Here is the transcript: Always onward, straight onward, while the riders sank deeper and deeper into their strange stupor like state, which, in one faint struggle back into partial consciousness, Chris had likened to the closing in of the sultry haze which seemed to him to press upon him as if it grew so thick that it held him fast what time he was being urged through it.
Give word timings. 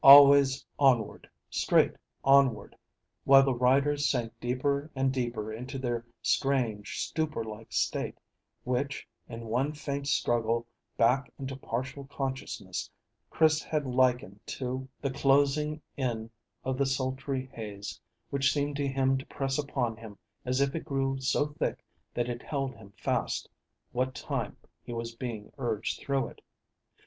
Always 0.03 0.65
onward, 0.79 1.29
straight 1.51 1.93
onward, 2.23 2.75
while 3.23 3.43
the 3.43 3.53
riders 3.53 4.09
sank 4.09 4.33
deeper 4.39 4.89
and 4.95 5.13
deeper 5.13 5.53
into 5.53 5.77
their 5.77 6.03
strange 6.23 6.97
stupor 6.97 7.43
like 7.43 7.71
state, 7.71 8.17
which, 8.63 9.07
in 9.29 9.45
one 9.45 9.73
faint 9.73 10.07
struggle 10.07 10.65
back 10.97 11.31
into 11.37 11.55
partial 11.55 12.05
consciousness, 12.05 12.89
Chris 13.29 13.61
had 13.61 13.85
likened 13.85 14.39
to 14.47 14.89
the 15.03 15.11
closing 15.11 15.79
in 15.95 16.31
of 16.63 16.79
the 16.79 16.87
sultry 16.87 17.45
haze 17.53 18.01
which 18.31 18.51
seemed 18.51 18.75
to 18.77 18.87
him 18.87 19.19
to 19.19 19.25
press 19.27 19.59
upon 19.59 19.97
him 19.97 20.17
as 20.45 20.59
if 20.61 20.73
it 20.73 20.83
grew 20.83 21.19
so 21.19 21.45
thick 21.45 21.85
that 22.15 22.27
it 22.27 22.41
held 22.41 22.73
him 22.73 22.91
fast 22.97 23.47
what 23.91 24.15
time 24.15 24.57
he 24.81 24.93
was 24.93 25.13
being 25.13 25.51
urged 25.59 25.99
through 25.99 26.27
it. 26.27 26.41